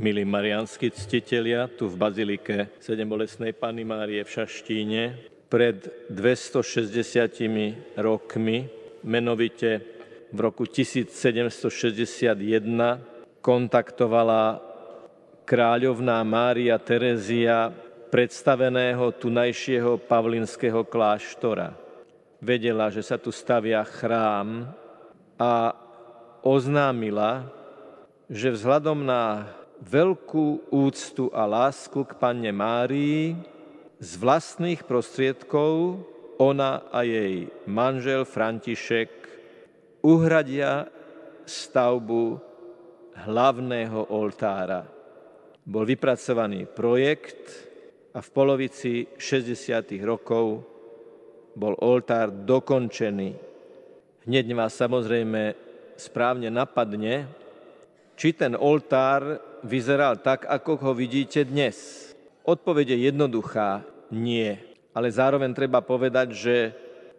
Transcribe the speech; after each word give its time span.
milí 0.00 0.24
marianskí 0.24 0.88
ctitelia, 0.96 1.68
tu 1.68 1.84
v 1.84 2.00
Bazilike 2.00 2.72
Sedembolesnej 2.80 3.52
Pany 3.52 3.84
Márie 3.84 4.24
v 4.24 4.32
Šaštíne, 4.32 5.02
pred 5.52 6.08
260 6.08 8.00
rokmi, 8.00 8.64
menovite 9.04 9.84
v 10.32 10.38
roku 10.40 10.64
1761, 10.64 12.32
kontaktovala 13.44 14.64
kráľovná 15.44 16.24
Mária 16.24 16.80
Terezia 16.80 17.68
predstaveného 18.08 19.04
tunajšieho 19.20 20.00
pavlinského 20.00 20.80
kláštora. 20.88 21.76
Vedela, 22.40 22.88
že 22.88 23.04
sa 23.04 23.20
tu 23.20 23.28
stavia 23.28 23.84
chrám 23.84 24.64
a 25.36 25.76
oznámila, 26.40 27.52
že 28.32 28.48
vzhľadom 28.48 29.04
na 29.04 29.59
veľkú 29.80 30.68
úctu 30.68 31.32
a 31.32 31.48
lásku 31.48 32.04
k 32.04 32.12
panne 32.20 32.52
Márii 32.52 33.32
z 33.96 34.10
vlastných 34.20 34.84
prostriedkov 34.84 36.04
ona 36.40 36.88
a 36.88 37.04
jej 37.04 37.48
manžel 37.68 38.24
František 38.24 39.12
uhradia 40.04 40.88
stavbu 41.44 42.40
hlavného 43.28 44.12
oltára. 44.16 44.84
Bol 45.60 45.84
vypracovaný 45.84 46.64
projekt 46.64 47.68
a 48.16 48.24
v 48.24 48.28
polovici 48.32 49.04
60. 49.20 50.00
rokov 50.00 50.64
bol 51.52 51.74
oltár 51.84 52.32
dokončený. 52.32 53.30
Hneď 54.24 54.46
vás 54.56 54.72
samozrejme 54.76 55.52
správne 56.00 56.48
napadne, 56.48 57.28
či 58.16 58.32
ten 58.32 58.56
oltár 58.56 59.49
vyzeral 59.64 60.20
tak, 60.20 60.46
ako 60.48 60.76
ho 60.80 60.92
vidíte 60.92 61.44
dnes? 61.44 62.10
Odpoveď 62.44 62.96
je 62.96 62.98
jednoduchá, 63.12 63.84
nie. 64.10 64.58
Ale 64.90 65.08
zároveň 65.12 65.54
treba 65.54 65.84
povedať, 65.84 66.28
že 66.34 66.56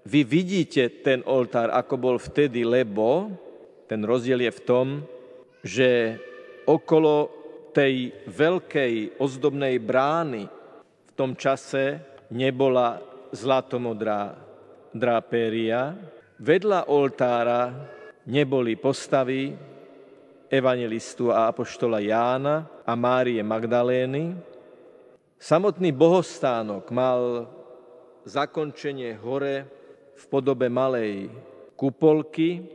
vy 0.04 0.26
vidíte 0.26 0.90
ten 1.06 1.22
oltár, 1.30 1.70
ako 1.72 1.96
bol 1.96 2.18
vtedy, 2.18 2.66
lebo 2.66 3.32
ten 3.86 4.02
rozdiel 4.02 4.44
je 4.44 4.52
v 4.52 4.66
tom, 4.66 4.88
že 5.62 6.18
okolo 6.66 7.30
tej 7.72 8.12
veľkej 8.28 9.22
ozdobnej 9.22 9.80
brány 9.80 10.50
v 11.08 11.12
tom 11.16 11.38
čase 11.38 12.02
nebola 12.34 13.00
zlatomodrá 13.32 14.36
drápéria. 14.92 15.96
Vedľa 16.42 16.92
oltára 16.92 17.72
neboli 18.28 18.76
postavy, 18.76 19.56
evangelistu 20.52 21.32
a 21.32 21.48
apoštola 21.48 22.04
Jána 22.04 22.68
a 22.84 22.92
Márie 23.00 23.40
Magdalény. 23.40 24.36
Samotný 25.40 25.96
bohostánok 25.96 26.92
mal 26.92 27.48
zakončenie 28.28 29.16
hore 29.16 29.64
v 30.20 30.24
podobe 30.28 30.68
malej 30.68 31.32
kupolky 31.80 32.68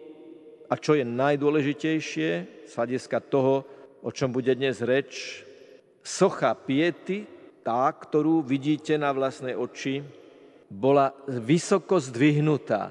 a 0.67 0.75
čo 0.81 0.97
je 0.97 1.05
najdôležitejšie 1.05 2.31
z 2.67 2.73
hľadiska 2.73 3.21
toho, 3.29 3.63
o 4.01 4.11
čom 4.11 4.33
bude 4.33 4.51
dnes 4.57 4.81
reč, 4.81 5.45
socha 6.01 6.57
piety, 6.57 7.29
tá, 7.61 7.93
ktorú 7.93 8.41
vidíte 8.41 8.97
na 8.97 9.13
vlastné 9.13 9.53
oči, 9.55 10.03
bola 10.67 11.15
vysoko 11.29 12.01
zdvihnutá. 12.03 12.91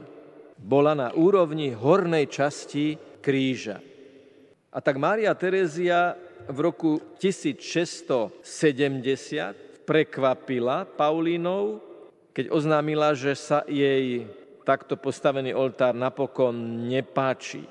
Bola 0.56 0.96
na 0.96 1.10
úrovni 1.12 1.76
hornej 1.76 2.32
časti 2.32 2.96
kríža. 3.20 3.95
A 4.76 4.84
tak 4.84 5.00
Mária 5.00 5.32
Terézia 5.32 6.20
v 6.52 6.68
roku 6.68 7.00
1670 7.24 9.88
prekvapila 9.88 10.84
Paulínov, 10.84 11.80
keď 12.36 12.52
oznámila, 12.52 13.16
že 13.16 13.40
sa 13.40 13.64
jej 13.72 14.28
takto 14.68 15.00
postavený 15.00 15.56
oltár 15.56 15.96
napokon 15.96 16.92
nepáči 16.92 17.64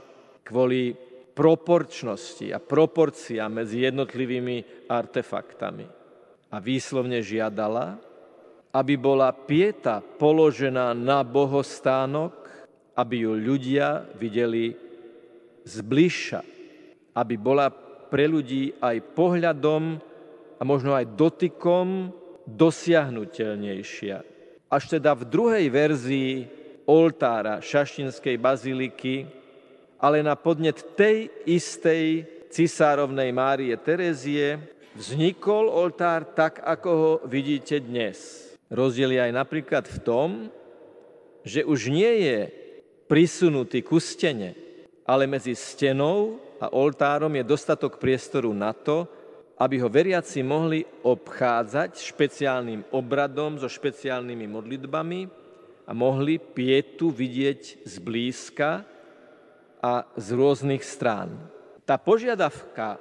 kvôli 0.49 0.97
proporčnosti 1.37 2.49
a 2.49 2.57
proporcia 2.57 3.53
medzi 3.53 3.85
jednotlivými 3.85 4.89
artefaktami. 4.89 5.85
A 6.49 6.57
výslovne 6.57 7.21
žiadala, 7.21 8.01
aby 8.73 8.97
bola 8.97 9.29
pieta 9.37 10.01
položená 10.01 10.97
na 10.97 11.21
bohostánok, 11.21 12.33
aby 12.97 13.29
ju 13.29 13.37
ľudia 13.37 14.09
videli 14.17 14.73
zbližša 15.69 16.54
aby 17.15 17.35
bola 17.39 17.71
pre 18.11 18.27
ľudí 18.27 18.75
aj 18.83 19.15
pohľadom 19.15 19.83
a 20.59 20.63
možno 20.63 20.95
aj 20.95 21.15
dotykom 21.15 22.11
dosiahnutelnejšia. 22.45 24.23
Až 24.69 24.99
teda 24.99 25.15
v 25.15 25.25
druhej 25.27 25.67
verzii 25.71 26.33
oltára 26.85 27.63
Šaštinskej 27.65 28.37
baziliky, 28.37 29.25
ale 30.03 30.21
na 30.21 30.37
podnet 30.37 30.95
tej 30.99 31.33
istej 31.49 32.29
cisárovnej 32.53 33.33
Márie 33.33 33.75
Terezie 33.81 34.61
vznikol 34.95 35.67
oltár 35.67 36.29
tak, 36.37 36.61
ako 36.63 36.91
ho 36.93 37.13
vidíte 37.27 37.81
dnes. 37.83 38.47
Rozdiel 38.71 39.17
je 39.17 39.21
aj 39.27 39.33
napríklad 39.35 39.85
v 39.89 39.99
tom, 40.03 40.29
že 41.45 41.67
už 41.67 41.93
nie 41.93 42.25
je 42.25 42.39
prisunutý 43.11 43.85
ku 43.85 44.01
stene, 44.01 44.57
ale 45.05 45.29
medzi 45.29 45.53
stenou 45.53 46.41
a 46.61 46.71
oltárom 46.71 47.33
je 47.35 47.45
dostatok 47.45 47.99
priestoru 47.99 48.55
na 48.55 48.71
to, 48.75 49.07
aby 49.59 49.79
ho 49.79 49.87
veriaci 49.87 50.43
mohli 50.43 50.83
obchádzať 51.07 52.03
špeciálnym 52.03 52.91
obradom 52.91 53.55
so 53.59 53.71
špeciálnymi 53.71 54.47
modlitbami 54.51 55.21
a 55.87 55.93
mohli 55.95 56.43
pietu 56.43 57.15
vidieť 57.15 57.87
zblízka 57.87 58.83
a 59.79 59.93
z 60.17 60.27
rôznych 60.35 60.83
strán. 60.83 61.37
Tá 61.85 62.01
požiadavka 62.01 62.97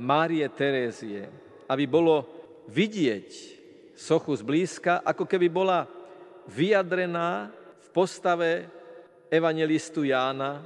Márie 0.00 0.48
Terézie, 0.48 1.28
aby 1.68 1.84
bolo 1.84 2.24
vidieť 2.72 3.28
sochu 3.92 4.34
zblízka, 4.34 5.04
ako 5.04 5.28
keby 5.28 5.52
bola 5.52 5.84
vyjadrená 6.48 7.52
v 7.78 7.88
postave 7.92 8.66
evangelistu 9.30 10.02
Jána, 10.02 10.64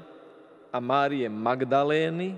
a 0.76 0.78
Márie 0.84 1.24
Magdalény, 1.32 2.36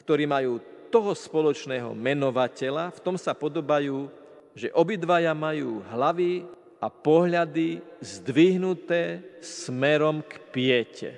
ktorí 0.00 0.24
majú 0.24 0.56
toho 0.88 1.12
spoločného 1.12 1.92
menovateľa, 1.92 2.96
v 2.96 3.02
tom 3.04 3.20
sa 3.20 3.36
podobajú, 3.36 4.08
že 4.56 4.72
obidvaja 4.72 5.36
majú 5.36 5.84
hlavy 5.92 6.48
a 6.80 6.88
pohľady 6.88 7.84
zdvihnuté 8.00 9.20
smerom 9.44 10.24
k 10.24 10.32
piete. 10.48 11.10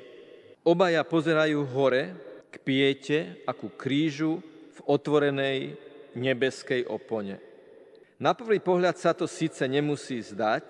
Obaja 0.66 1.06
pozerajú 1.06 1.62
hore 1.70 2.18
k 2.50 2.54
piete 2.66 3.18
a 3.46 3.54
ku 3.54 3.70
krížu 3.70 4.42
v 4.74 4.78
otvorenej 4.90 5.78
nebeskej 6.18 6.82
opone. 6.90 7.38
Na 8.18 8.34
prvý 8.34 8.58
pohľad 8.58 8.98
sa 8.98 9.14
to 9.14 9.30
síce 9.30 9.62
nemusí 9.70 10.18
zdať, 10.18 10.66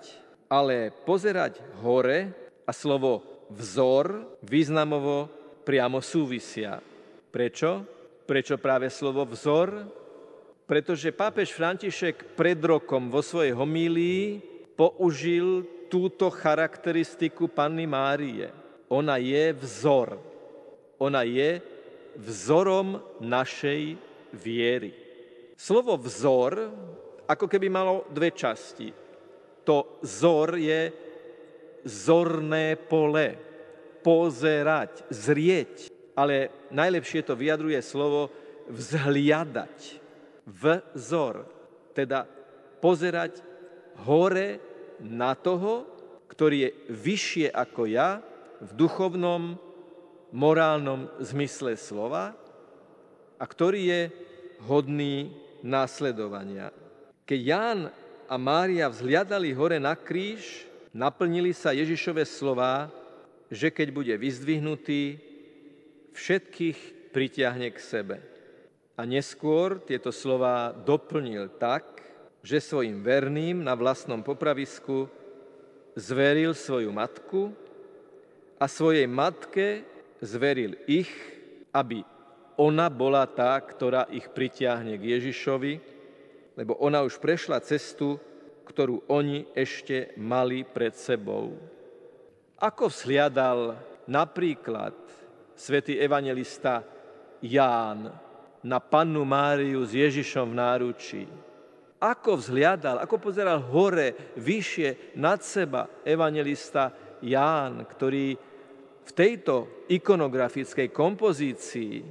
ale 0.53 0.93
pozerať 1.09 1.57
hore 1.81 2.37
a 2.69 2.71
slovo 2.77 3.25
vzor 3.49 4.37
významovo 4.45 5.40
priamo 5.71 6.03
súvisia. 6.03 6.83
Prečo? 7.31 7.87
Prečo 8.27 8.59
práve 8.59 8.91
slovo 8.91 9.23
vzor? 9.23 9.87
Pretože 10.67 11.15
pápež 11.15 11.55
František 11.55 12.35
pred 12.35 12.59
rokom 12.59 13.07
vo 13.07 13.23
svojej 13.23 13.55
homílii 13.55 14.43
použil 14.75 15.63
túto 15.87 16.27
charakteristiku 16.27 17.47
Panny 17.47 17.87
Márie. 17.87 18.51
Ona 18.91 19.23
je 19.23 19.55
vzor. 19.63 20.19
Ona 20.99 21.23
je 21.23 21.63
vzorom 22.19 22.99
našej 23.23 23.95
viery. 24.35 24.91
Slovo 25.55 25.95
vzor 26.03 26.67
ako 27.31 27.47
keby 27.47 27.71
malo 27.71 28.11
dve 28.11 28.35
časti. 28.35 28.91
To 29.63 30.03
zor 30.03 30.59
je 30.59 30.91
zorné 31.87 32.75
pole 32.75 33.50
pozerať, 34.01 35.07
zrieť, 35.13 35.93
ale 36.17 36.53
najlepšie 36.73 37.25
to 37.25 37.39
vyjadruje 37.39 37.81
slovo 37.85 38.29
vzhliadať, 38.71 40.01
vzor, 40.47 41.47
teda 41.97 42.25
pozerať 42.81 43.43
hore 44.05 44.61
na 45.01 45.37
toho, 45.37 45.87
ktorý 46.31 46.57
je 46.69 46.71
vyššie 46.89 47.47
ako 47.53 47.83
ja 47.91 48.23
v 48.61 48.71
duchovnom, 48.77 49.57
morálnom 50.31 51.11
zmysle 51.19 51.75
slova 51.75 52.39
a 53.35 53.45
ktorý 53.45 53.81
je 53.83 54.03
hodný 54.63 55.35
následovania. 55.65 56.71
Keď 57.27 57.41
Ján 57.41 57.81
a 58.31 58.35
Mária 58.39 58.87
vzhliadali 58.87 59.51
hore 59.51 59.83
na 59.83 59.99
kríž, 59.99 60.71
naplnili 60.95 61.51
sa 61.51 61.75
Ježišove 61.75 62.23
slová, 62.23 62.87
že 63.51 63.75
keď 63.75 63.89
bude 63.91 64.15
vyzdvihnutý, 64.15 65.19
všetkých 66.15 67.11
pritiahne 67.11 67.75
k 67.75 67.79
sebe. 67.83 68.17
A 68.95 69.03
neskôr 69.03 69.83
tieto 69.83 70.15
slova 70.15 70.71
doplnil 70.71 71.51
tak, 71.59 72.01
že 72.41 72.63
svojim 72.63 73.03
verným 73.05 73.61
na 73.61 73.77
vlastnom 73.77 74.23
popravisku 74.25 75.11
zveril 75.99 76.55
svoju 76.57 76.89
matku 76.95 77.53
a 78.57 78.65
svojej 78.71 79.05
matke 79.11 79.85
zveril 80.23 80.77
ich, 80.89 81.11
aby 81.73 82.05
ona 82.61 82.93
bola 82.93 83.25
tá, 83.25 83.57
ktorá 83.57 84.05
ich 84.13 84.29
pritiahne 84.29 85.01
k 85.01 85.17
Ježišovi, 85.17 85.75
lebo 86.61 86.77
ona 86.77 87.01
už 87.01 87.17
prešla 87.17 87.61
cestu, 87.65 88.21
ktorú 88.69 89.09
oni 89.09 89.49
ešte 89.57 90.13
mali 90.21 90.63
pred 90.63 90.93
sebou. 90.93 91.57
Ako 92.61 92.93
vzhliadal 92.93 93.73
napríklad 94.05 94.93
svätý 95.57 95.97
evangelista 95.97 96.85
Ján 97.41 98.13
na 98.61 98.79
pannu 98.85 99.25
Máriu 99.25 99.81
s 99.81 99.97
Ježišom 99.97 100.53
v 100.53 100.59
náručí. 100.61 101.25
Ako 102.01 102.37
vzhliadal, 102.37 103.01
ako 103.01 103.17
pozeral 103.17 103.65
hore, 103.65 104.37
vyššie, 104.37 105.17
nad 105.17 105.41
seba 105.41 105.89
evangelista 106.05 106.93
Ján, 107.25 107.85
ktorý 107.89 108.37
v 109.05 109.11
tejto 109.13 109.85
ikonografickej 109.89 110.93
kompozícii 110.93 112.05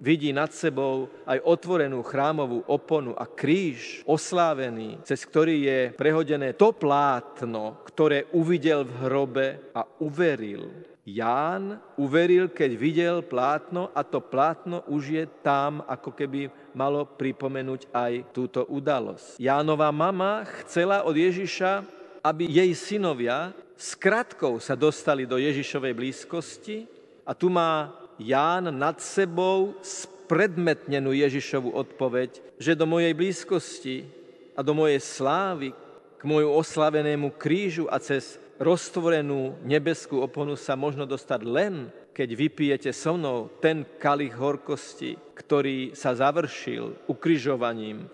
vidí 0.00 0.32
nad 0.32 0.50
sebou 0.50 1.12
aj 1.28 1.44
otvorenú 1.44 2.00
chrámovú 2.00 2.64
oponu 2.64 3.12
a 3.12 3.28
kríž 3.28 4.00
oslávený, 4.08 4.98
cez 5.04 5.22
ktorý 5.28 5.56
je 5.60 5.80
prehodené 5.94 6.56
to 6.56 6.72
plátno, 6.72 7.84
ktoré 7.84 8.26
uvidel 8.32 8.88
v 8.88 8.92
hrobe 9.04 9.46
a 9.76 9.84
uveril. 10.00 10.72
Ján 11.04 11.80
uveril, 11.96 12.52
keď 12.52 12.70
videl 12.76 13.16
plátno 13.24 13.88
a 13.92 14.04
to 14.04 14.20
plátno 14.20 14.84
už 14.88 15.02
je 15.10 15.24
tam, 15.44 15.84
ako 15.84 16.12
keby 16.12 16.48
malo 16.76 17.04
pripomenúť 17.04 17.88
aj 17.90 18.12
túto 18.30 18.64
udalosť. 18.68 19.40
Jánova 19.40 19.90
mama 19.90 20.44
chcela 20.62 21.02
od 21.02 21.16
Ježiša, 21.16 21.82
aby 22.20 22.46
jej 22.46 22.70
synovia 22.76 23.56
s 23.80 23.96
kratkou 23.96 24.60
sa 24.60 24.76
dostali 24.76 25.24
do 25.24 25.40
Ježišovej 25.40 25.96
blízkosti 25.96 26.84
a 27.24 27.32
tu 27.32 27.48
má 27.48 27.96
Ján 28.20 28.68
nad 28.76 29.00
sebou 29.00 29.80
spredmetnenú 29.80 31.16
Ježišovu 31.16 31.72
odpoveď, 31.72 32.60
že 32.60 32.76
do 32.76 32.84
mojej 32.84 33.16
blízkosti 33.16 34.04
a 34.52 34.60
do 34.60 34.76
mojej 34.76 35.00
slávy, 35.00 35.72
k 36.20 36.22
môjmu 36.28 36.52
oslavenému 36.52 37.32
krížu 37.40 37.88
a 37.88 37.96
cez 37.96 38.36
roztvorenú 38.60 39.56
nebeskú 39.64 40.20
oponu 40.20 40.52
sa 40.52 40.76
možno 40.76 41.08
dostať 41.08 41.40
len, 41.48 41.88
keď 42.12 42.28
vypijete 42.36 42.90
so 42.92 43.16
mnou 43.16 43.48
ten 43.56 43.88
kalich 43.96 44.36
horkosti, 44.36 45.16
ktorý 45.32 45.96
sa 45.96 46.12
završil 46.12 47.08
ukrižovaním 47.08 48.04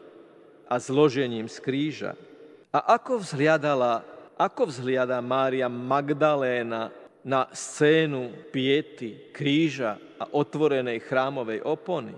a 0.71 0.79
zložením 0.79 1.51
z 1.51 1.59
kríža. 1.59 2.13
A 2.71 2.95
ako 2.95 3.27
vzhliadala, 3.27 4.07
ako 4.39 4.71
vzhliada 4.71 5.19
Mária 5.19 5.67
Magdaléna 5.67 6.95
na 7.27 7.51
scénu 7.51 8.55
piety, 8.55 9.35
kríža 9.35 9.99
a 10.23 10.31
otvorenej 10.31 11.03
chrámovej 11.03 11.67
opony? 11.67 12.15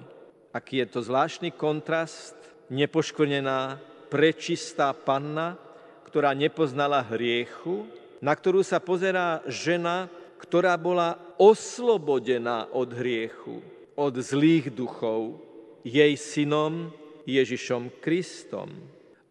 Aký 0.53 0.85
je 0.85 0.87
to 0.93 1.01
zvláštny 1.01 1.57
kontrast, 1.57 2.37
nepoškvrnená, 2.69 3.81
prečistá 4.13 4.93
panna, 4.93 5.57
ktorá 6.05 6.37
nepoznala 6.37 7.01
hriechu, 7.01 7.89
na 8.21 8.37
ktorú 8.37 8.61
sa 8.61 8.85
pozerá 8.85 9.41
žena, 9.49 10.13
ktorá 10.37 10.77
bola 10.77 11.17
oslobodená 11.41 12.69
od 12.73 12.93
hriechu, 12.93 13.65
od 13.97 14.13
zlých 14.21 14.69
duchov, 14.73 15.41
jej 15.85 16.13
synom 16.21 16.93
Ježišom 17.25 17.97
Kristom. 18.05 18.69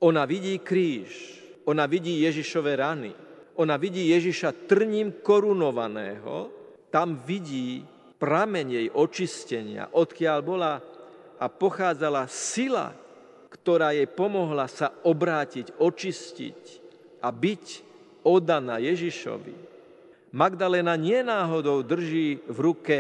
Ona 0.01 0.25
vidí 0.25 0.57
kríž, 0.57 1.38
ona 1.65 1.85
vidí 1.89 2.21
Ježišove 2.21 2.71
rany, 2.77 3.13
ona 3.57 3.75
vidí 3.75 4.13
Ježiša 4.13 4.69
trním 4.69 5.19
korunovaného, 5.25 6.54
tam 6.94 7.18
vidí 7.25 7.81
prameň 8.18 8.68
jej 8.69 8.88
očistenia, 8.94 9.89
odkiaľ 9.94 10.39
bola 10.45 10.80
a 11.38 11.45
pochádzala 11.50 12.25
sila, 12.30 12.94
ktorá 13.50 13.94
jej 13.94 14.09
pomohla 14.09 14.65
sa 14.69 14.94
obrátiť, 15.06 15.77
očistiť 15.77 16.62
a 17.21 17.30
byť 17.33 17.65
oddaná 18.25 18.81
Ježišovi. 18.81 19.56
Magdalena 20.33 21.00
nenáhodou 21.00 21.81
drží 21.81 22.44
v 22.45 22.57
ruke 22.60 22.98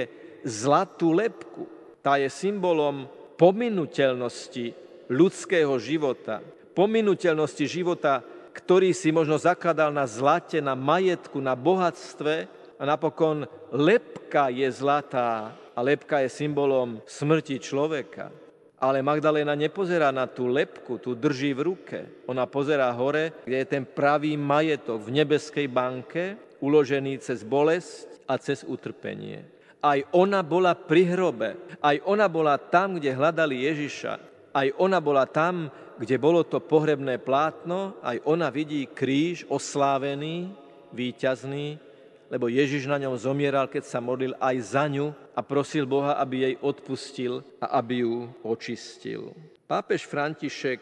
zlatú 0.47 1.11
lepku. 1.11 1.67
Tá 1.99 2.15
je 2.17 2.31
symbolom 2.31 3.05
pominuteľnosti 3.35 4.71
ľudského 5.11 5.75
života. 5.77 6.39
Pominuteľnosti 6.71 7.65
života, 7.67 8.23
ktorý 8.57 8.89
si 8.89 9.13
možno 9.13 9.37
zakladal 9.37 9.93
na 9.93 10.09
zlate, 10.09 10.57
na 10.57 10.73
majetku, 10.73 11.37
na 11.37 11.53
bohatstve 11.53 12.49
a 12.81 12.83
napokon 12.89 13.45
lepka 13.69 14.49
je 14.49 14.65
zlatá 14.73 15.53
a 15.77 15.79
lepka 15.85 16.25
je 16.25 16.33
symbolom 16.33 16.97
smrti 17.05 17.61
človeka. 17.61 18.33
Ale 18.77 19.01
Magdalena 19.01 19.57
nepozerá 19.57 20.13
na 20.13 20.29
tú 20.29 20.49
lepku, 20.49 21.01
tu 21.01 21.17
drží 21.17 21.53
v 21.53 21.65
ruke. 21.65 21.99
Ona 22.29 22.45
pozerá 22.45 22.93
hore, 22.93 23.33
kde 23.45 23.57
je 23.61 23.71
ten 23.73 23.85
pravý 23.85 24.37
majetok 24.37 25.01
v 25.01 25.21
nebeskej 25.21 25.65
banke, 25.65 26.37
uložený 26.61 27.17
cez 27.21 27.41
bolesť 27.41 28.25
a 28.29 28.37
cez 28.37 28.61
utrpenie. 28.61 29.45
Aj 29.81 30.01
ona 30.13 30.41
bola 30.41 30.73
pri 30.73 31.09
hrobe, 31.09 31.77
aj 31.81 32.01
ona 32.05 32.25
bola 32.29 32.57
tam, 32.57 32.97
kde 32.97 33.13
hľadali 33.13 33.65
Ježiša, 33.65 34.13
aj 34.53 34.67
ona 34.77 34.97
bola 34.97 35.25
tam, 35.29 35.69
kde 35.97 36.15
bolo 36.21 36.45
to 36.45 36.61
pohrebné 36.61 37.17
plátno, 37.17 37.97
aj 38.05 38.21
ona 38.25 38.53
vidí 38.53 38.85
kríž 38.85 39.45
oslávený, 39.49 40.53
výťazný, 40.93 41.81
lebo 42.27 42.51
Ježiš 42.51 42.87
na 42.87 42.99
ňom 42.99 43.15
zomieral, 43.15 43.71
keď 43.71 43.83
sa 43.87 44.03
modlil 44.03 44.35
aj 44.37 44.55
za 44.61 44.85
ňu 44.87 45.15
a 45.31 45.41
prosil 45.41 45.87
Boha, 45.87 46.19
aby 46.19 46.43
jej 46.43 46.55
odpustil 46.59 47.43
a 47.63 47.79
aby 47.79 48.03
ju 48.03 48.27
očistil. 48.43 49.31
Pápež 49.67 50.07
František 50.07 50.79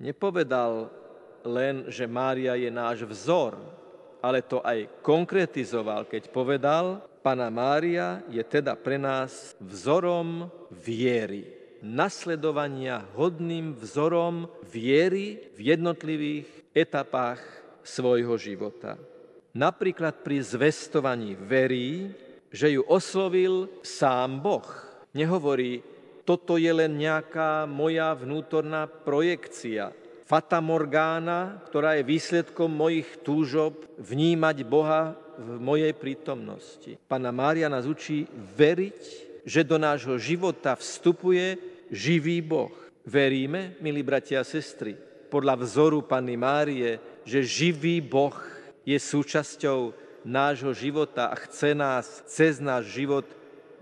nepovedal 0.00 0.92
len, 1.44 1.88
že 1.88 2.04
Mária 2.08 2.54
je 2.54 2.70
náš 2.70 3.04
vzor, 3.08 3.56
ale 4.22 4.44
to 4.44 4.62
aj 4.62 5.02
konkretizoval, 5.02 6.06
keď 6.06 6.30
povedal, 6.30 7.02
Pana 7.22 7.50
Mária 7.54 8.18
je 8.26 8.42
teda 8.42 8.74
pre 8.74 8.98
nás 8.98 9.54
vzorom 9.62 10.50
viery, 10.74 11.61
nasledovania 11.82 13.04
hodným 13.18 13.74
vzorom 13.74 14.46
viery 14.70 15.50
v 15.58 15.74
jednotlivých 15.74 16.48
etapách 16.72 17.42
svojho 17.82 18.38
života 18.38 18.96
napríklad 19.52 20.24
pri 20.24 20.40
zvestovaní 20.40 21.36
verí, 21.36 22.12
že 22.52 22.76
ju 22.76 22.82
oslovil 22.88 23.68
sám 23.80 24.40
Boh. 24.40 24.66
Nehovorí, 25.12 25.84
toto 26.24 26.56
je 26.56 26.68
len 26.72 26.96
nejaká 26.96 27.68
moja 27.68 28.12
vnútorná 28.16 28.88
projekcia, 28.88 29.92
fata 30.24 30.60
morgána, 30.64 31.60
ktorá 31.68 32.00
je 32.00 32.08
výsledkom 32.08 32.72
mojich 32.72 33.20
túžob 33.20 33.84
vnímať 34.00 34.56
Boha 34.64 35.16
v 35.36 35.60
mojej 35.60 35.92
prítomnosti. 35.96 36.96
Pana 37.08 37.32
Mária 37.32 37.68
nás 37.68 37.84
učí 37.88 38.28
veriť, 38.56 39.00
že 39.42 39.66
do 39.66 39.76
nášho 39.76 40.16
života 40.16 40.78
vstupuje 40.78 41.71
živý 41.92 42.40
Boh. 42.40 42.72
Veríme, 43.04 43.76
milí 43.84 44.00
bratia 44.00 44.40
a 44.40 44.48
sestry, 44.48 44.96
podľa 45.28 45.60
vzoru 45.60 46.00
Panny 46.00 46.40
Márie, 46.40 46.96
že 47.28 47.44
živý 47.44 48.00
Boh 48.00 48.34
je 48.88 48.96
súčasťou 48.96 49.92
nášho 50.24 50.72
života 50.72 51.28
a 51.28 51.36
chce 51.36 51.76
nás 51.76 52.24
cez 52.24 52.62
náš 52.62 52.94
život 52.94 53.26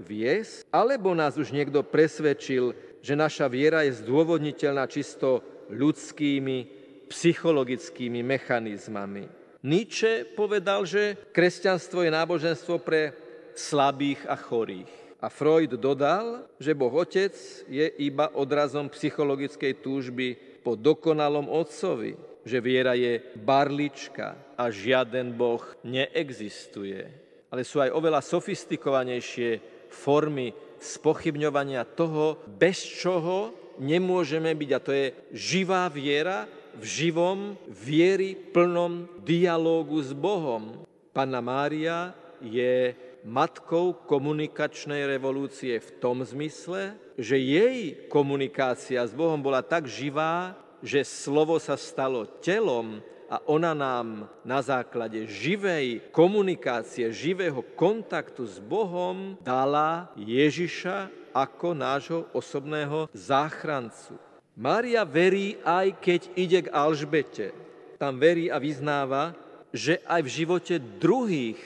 viesť? 0.00 0.66
Alebo 0.72 1.14
nás 1.14 1.36
už 1.36 1.52
niekto 1.52 1.84
presvedčil, 1.84 2.72
že 3.00 3.14
naša 3.16 3.46
viera 3.48 3.84
je 3.84 4.00
zdôvodniteľná 4.00 4.88
čisto 4.88 5.44
ľudskými, 5.68 6.80
psychologickými 7.08 8.20
mechanizmami. 8.24 9.28
Nietzsche 9.60 10.24
povedal, 10.24 10.88
že 10.88 11.16
kresťanstvo 11.36 12.00
je 12.00 12.10
náboženstvo 12.16 12.80
pre 12.80 13.12
slabých 13.52 14.24
a 14.24 14.36
chorých. 14.38 14.99
A 15.20 15.28
Freud 15.28 15.76
dodal, 15.76 16.48
že 16.56 16.72
Boh 16.72 16.92
Otec 16.96 17.36
je 17.68 17.86
iba 18.00 18.32
odrazom 18.32 18.88
psychologickej 18.88 19.84
túžby 19.84 20.28
po 20.64 20.80
dokonalom 20.80 21.44
Otcovi, 21.44 22.16
že 22.40 22.56
viera 22.64 22.96
je 22.96 23.20
barlička 23.36 24.56
a 24.56 24.72
žiaden 24.72 25.36
Boh 25.36 25.60
neexistuje. 25.84 27.04
Ale 27.52 27.68
sú 27.68 27.84
aj 27.84 27.92
oveľa 27.92 28.24
sofistikovanejšie 28.24 29.60
formy 29.92 30.56
spochybňovania 30.80 31.84
toho, 31.84 32.40
bez 32.48 32.80
čoho 32.80 33.52
nemôžeme 33.76 34.56
byť. 34.56 34.70
A 34.72 34.80
to 34.80 34.92
je 34.96 35.06
živá 35.36 35.84
viera 35.92 36.48
v 36.80 36.84
živom 36.86 37.60
viery 37.68 38.32
plnom 38.38 39.04
dialógu 39.20 40.00
s 40.00 40.16
Bohom. 40.16 40.88
Panna 41.12 41.44
Mária 41.44 42.16
je 42.40 42.96
matkou 43.24 43.96
komunikačnej 44.06 45.04
revolúcie 45.06 45.76
v 45.78 45.90
tom 46.00 46.24
zmysle, 46.24 46.96
že 47.20 47.36
jej 47.36 48.08
komunikácia 48.08 49.04
s 49.04 49.12
Bohom 49.12 49.40
bola 49.40 49.60
tak 49.60 49.84
živá, 49.88 50.56
že 50.80 51.04
slovo 51.04 51.60
sa 51.60 51.76
stalo 51.76 52.24
telom 52.40 53.04
a 53.30 53.38
ona 53.46 53.76
nám 53.76 54.26
na 54.42 54.58
základe 54.58 55.22
živej 55.30 56.10
komunikácie, 56.10 57.14
živého 57.14 57.62
kontaktu 57.78 58.42
s 58.42 58.58
Bohom 58.58 59.38
dala 59.38 60.10
Ježiša 60.18 61.12
ako 61.30 61.78
nášho 61.78 62.26
osobného 62.34 63.06
záchrancu. 63.14 64.18
Mária 64.58 65.06
verí, 65.06 65.56
aj 65.62 65.94
keď 66.02 66.20
ide 66.34 66.58
k 66.66 66.72
Alžbete. 66.74 67.54
Tam 68.02 68.18
verí 68.18 68.50
a 68.50 68.58
vyznáva, 68.58 69.32
že 69.70 70.02
aj 70.02 70.20
v 70.26 70.34
živote 70.42 70.74
druhých 70.98 71.60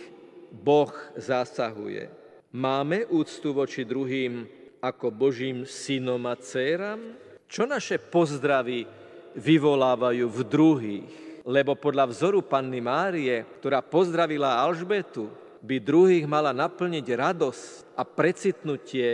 Boh 0.54 0.94
zasahuje. 1.18 2.06
Máme 2.54 3.10
úctu 3.10 3.50
voči 3.50 3.82
druhým 3.82 4.46
ako 4.78 5.10
Božím 5.10 5.66
synom 5.66 6.22
a 6.30 6.38
dcerám? 6.38 7.18
Čo 7.50 7.66
naše 7.66 7.98
pozdravy 7.98 8.86
vyvolávajú 9.34 10.26
v 10.30 10.40
druhých? 10.46 11.24
lebo 11.44 11.76
podľa 11.76 12.08
vzoru 12.08 12.40
Panny 12.40 12.80
Márie, 12.80 13.44
ktorá 13.60 13.84
pozdravila 13.84 14.64
Alžbetu, 14.64 15.28
by 15.60 15.76
druhých 15.80 16.24
mala 16.24 16.56
naplniť 16.56 17.04
radosť 17.04 17.68
a 17.96 18.02
precitnutie 18.04 19.08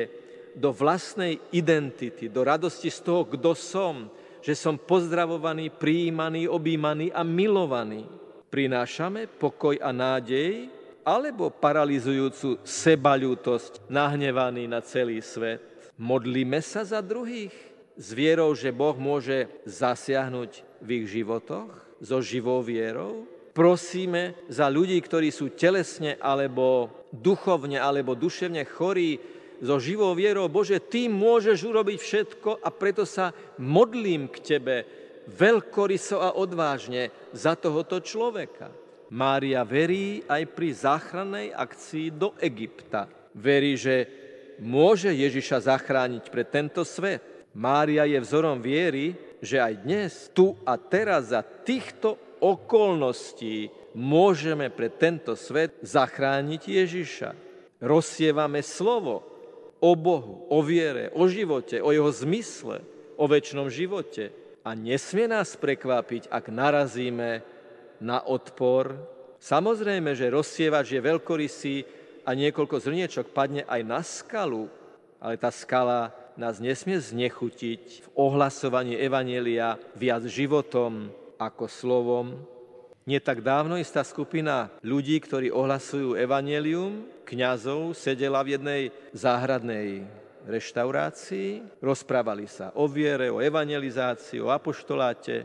do 0.54 0.70
vlastnej 0.70 1.38
identity, 1.54 2.30
do 2.30 2.42
radosti 2.46 2.90
z 2.90 3.02
toho, 3.02 3.26
kto 3.26 3.54
som, 3.54 4.10
že 4.42 4.54
som 4.54 4.78
pozdravovaný, 4.78 5.74
prijímaný, 5.74 6.46
objímaný 6.46 7.10
a 7.14 7.22
milovaný. 7.26 8.06
Prinášame 8.50 9.30
pokoj 9.30 9.78
a 9.78 9.90
nádej, 9.94 10.70
alebo 11.04 11.48
paralizujúcu 11.48 12.60
sebaľútosť, 12.64 13.88
nahnevaný 13.88 14.68
na 14.68 14.80
celý 14.84 15.20
svet. 15.24 15.62
Modlíme 16.00 16.64
sa 16.64 16.84
za 16.84 17.04
druhých 17.04 17.52
s 17.96 18.08
vierou, 18.16 18.56
že 18.56 18.72
Boh 18.72 18.96
môže 18.96 19.48
zasiahnuť 19.68 20.80
v 20.80 20.88
ich 21.04 21.06
životoch? 21.12 21.90
so 22.00 22.18
živou 22.24 22.64
vierou? 22.64 23.28
Prosíme 23.52 24.32
za 24.48 24.72
ľudí, 24.72 24.96
ktorí 24.96 25.28
sú 25.28 25.52
telesne 25.52 26.16
alebo 26.16 26.88
duchovne 27.12 27.76
alebo 27.76 28.16
duševne 28.16 28.64
chorí 28.64 29.20
so 29.60 29.76
živou 29.76 30.16
vierou. 30.16 30.48
Bože, 30.48 30.80
Ty 30.80 31.12
môžeš 31.12 31.68
urobiť 31.68 31.98
všetko 32.00 32.50
a 32.64 32.68
preto 32.72 33.04
sa 33.04 33.36
modlím 33.60 34.32
k 34.32 34.36
Tebe 34.40 34.76
veľkoryso 35.28 36.24
a 36.24 36.40
odvážne 36.40 37.12
za 37.36 37.52
tohoto 37.54 38.00
človeka. 38.00 38.72
Mária 39.10 39.66
verí 39.66 40.22
aj 40.30 40.42
pri 40.54 40.68
záchrannej 40.70 41.50
akcii 41.50 42.14
do 42.14 42.30
Egypta. 42.38 43.10
Verí, 43.34 43.74
že 43.74 44.06
môže 44.62 45.10
Ježiša 45.10 45.66
zachrániť 45.66 46.30
pre 46.30 46.46
tento 46.46 46.86
svet. 46.86 47.50
Mária 47.50 48.06
je 48.06 48.22
vzorom 48.22 48.62
viery, 48.62 49.18
že 49.42 49.58
aj 49.58 49.74
dnes, 49.82 50.12
tu 50.30 50.54
a 50.62 50.78
teraz 50.78 51.34
za 51.34 51.42
týchto 51.42 52.14
okolností 52.38 53.74
môžeme 53.98 54.70
pre 54.70 54.86
tento 54.86 55.34
svet 55.34 55.74
zachrániť 55.82 56.62
Ježiša. 56.62 57.30
Rozsievame 57.82 58.62
slovo 58.62 59.26
o 59.82 59.92
Bohu, 59.98 60.46
o 60.52 60.62
viere, 60.62 61.10
o 61.18 61.26
živote, 61.26 61.82
o 61.82 61.90
jeho 61.90 62.12
zmysle, 62.14 62.84
o 63.18 63.24
väčšnom 63.26 63.66
živote. 63.72 64.30
A 64.62 64.76
nesmie 64.76 65.26
nás 65.26 65.56
prekvapiť, 65.56 66.28
ak 66.30 66.52
narazíme 66.52 67.42
na 68.00 68.24
odpor. 68.24 68.96
Samozrejme, 69.40 70.12
že 70.16 70.32
rozsievač 70.32 70.96
je 70.96 71.00
veľkorysý 71.00 71.76
a 72.24 72.36
niekoľko 72.36 72.76
zrniečok 72.76 73.32
padne 73.32 73.64
aj 73.64 73.80
na 73.84 74.00
skalu, 74.04 74.68
ale 75.20 75.40
tá 75.40 75.48
skala 75.52 76.12
nás 76.36 76.60
nesmie 76.60 76.96
znechutiť 76.96 77.82
v 78.04 78.08
ohlasovaní 78.16 78.96
Evanelia 78.96 79.76
viac 79.96 80.24
životom 80.24 81.12
ako 81.36 81.64
slovom. 81.68 82.26
Nie 83.08 83.20
tak 83.20 83.40
dávno 83.40 83.80
istá 83.80 84.04
skupina 84.04 84.68
ľudí, 84.84 85.16
ktorí 85.20 85.48
ohlasujú 85.48 86.16
Evanelium, 86.16 87.08
kňazov, 87.24 87.96
sedela 87.96 88.44
v 88.44 88.60
jednej 88.60 88.82
záhradnej 89.16 90.04
reštaurácii, 90.48 91.80
rozprávali 91.84 92.48
sa 92.48 92.72
o 92.76 92.88
viere, 92.88 93.28
o 93.28 93.38
evangelizácii, 93.38 94.40
o 94.40 94.48
apoštoláte. 94.48 95.44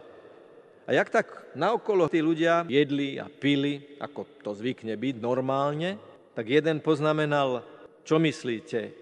A 0.85 0.93
jak 0.93 1.09
tak 1.09 1.27
naokolo 1.57 2.05
tí 2.05 2.21
ľudia 2.21 2.61
jedli 2.69 3.17
a 3.17 3.25
pili, 3.25 3.97
ako 3.97 4.29
to 4.45 4.53
zvykne 4.53 4.93
byť 4.93 5.15
normálne, 5.17 5.97
tak 6.37 6.45
jeden 6.45 6.77
poznamenal, 6.77 7.65
čo 8.05 8.21
myslíte, 8.21 8.93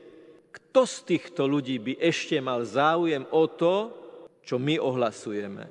kto 0.54 0.82
z 0.88 0.98
týchto 1.04 1.44
ľudí 1.44 1.82
by 1.84 1.94
ešte 2.00 2.40
mal 2.40 2.64
záujem 2.64 3.28
o 3.36 3.44
to, 3.52 3.92
čo 4.48 4.56
my 4.56 4.80
ohlasujeme? 4.80 5.66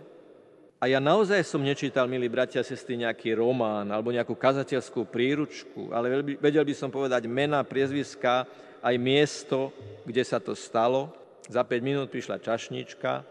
A 0.83 0.91
ja 0.91 0.99
naozaj 0.99 1.47
som 1.47 1.63
nečítal, 1.63 2.11
milí 2.11 2.27
bratia 2.27 2.59
a 2.59 2.67
sestry, 2.67 2.99
nejaký 2.99 3.39
román 3.39 3.87
alebo 3.87 4.11
nejakú 4.11 4.35
kazateľskú 4.35 5.07
príručku, 5.07 5.95
ale 5.95 6.37
vedel 6.43 6.67
by 6.67 6.75
som 6.75 6.91
povedať 6.91 7.31
mena, 7.31 7.63
priezviska, 7.63 8.45
aj 8.83 8.95
miesto, 8.99 9.71
kde 10.03 10.27
sa 10.27 10.43
to 10.43 10.59
stalo. 10.59 11.15
Za 11.47 11.63
5 11.63 11.79
minút 11.79 12.11
prišla 12.11 12.43
čašnička, 12.43 13.23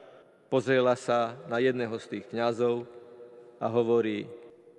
pozrela 0.52 1.00
sa 1.00 1.40
na 1.48 1.64
jedného 1.64 1.96
z 1.96 2.20
tých 2.20 2.26
kňazov 2.28 2.84
a 3.56 3.72
hovorí, 3.72 4.28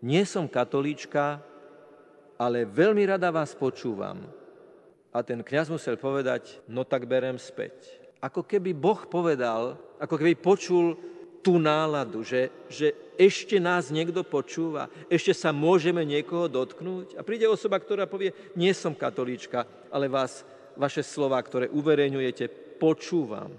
nie 0.05 0.21
som 0.29 0.45
katolíčka, 0.45 1.41
ale 2.37 2.69
veľmi 2.69 3.09
rada 3.09 3.33
vás 3.33 3.57
počúvam 3.57 4.21
a 5.09 5.25
ten 5.25 5.41
kňaz 5.41 5.73
musel 5.73 5.97
povedať, 5.97 6.61
no 6.69 6.85
tak 6.85 7.09
berem 7.09 7.41
späť. 7.41 7.73
Ako 8.21 8.45
keby 8.45 8.77
Boh 8.77 9.01
povedal, 9.09 9.81
ako 9.97 10.21
keby 10.21 10.37
počul 10.37 10.95
tú 11.41 11.57
náladu, 11.59 12.23
že, 12.23 12.53
že 12.71 12.95
ešte 13.19 13.59
nás 13.59 13.91
niekto 13.91 14.23
počúva, 14.23 14.93
ešte 15.11 15.35
sa 15.35 15.51
môžeme 15.51 16.07
niekoho 16.07 16.47
dotknúť. 16.47 17.19
A 17.19 17.27
príde 17.27 17.51
osoba, 17.51 17.83
ktorá 17.83 18.07
povie, 18.07 18.31
nie 18.55 18.71
som 18.77 18.95
katolíčka, 18.95 19.67
ale 19.91 20.07
vás, 20.07 20.47
vaše 20.79 21.03
slova, 21.03 21.41
ktoré 21.43 21.67
uverejňujete, 21.73 22.77
počúvam. 22.79 23.51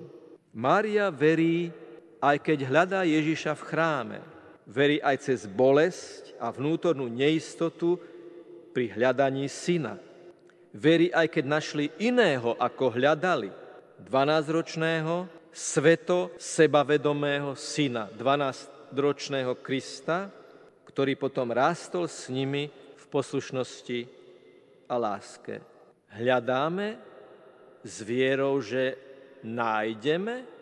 Mária 0.55 1.11
verí, 1.11 1.82
aj 2.23 2.39
keď 2.39 2.71
hľadá 2.71 3.03
Ježiša 3.03 3.51
v 3.59 3.67
chráme. 3.67 4.19
Verí 4.63 5.03
aj 5.03 5.27
cez 5.27 5.43
bolesť 5.43 6.39
a 6.39 6.47
vnútornú 6.55 7.11
neistotu 7.11 7.99
pri 8.71 8.95
hľadaní 8.95 9.51
syna. 9.51 9.99
Verí, 10.71 11.11
aj 11.11 11.27
keď 11.27 11.45
našli 11.45 11.91
iného, 11.99 12.55
ako 12.55 12.95
hľadali. 12.95 13.51
12-ročného, 14.07 15.27
sveto 15.51 16.33
sebavedomého 16.39 17.53
syna, 17.59 18.09
12-ročného 18.15 19.59
Krista, 19.59 20.31
ktorý 20.87 21.19
potom 21.19 21.51
rástol 21.53 22.09
s 22.09 22.31
nimi 22.31 22.71
v 22.71 23.05
poslušnosti 23.11 23.99
a 24.89 24.95
láske. 24.97 25.61
Hľadáme 26.09 26.97
s 27.83 28.01
vierou, 28.01 28.57
že 28.63 28.97
nájdeme, 29.45 30.52